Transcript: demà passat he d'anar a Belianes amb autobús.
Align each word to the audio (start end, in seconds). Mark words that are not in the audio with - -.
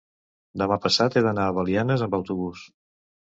demà 0.61 0.77
passat 0.85 1.17
he 1.17 1.23
d'anar 1.27 1.43
a 1.51 1.55
Belianes 1.59 2.05
amb 2.07 2.19
autobús. 2.21 2.65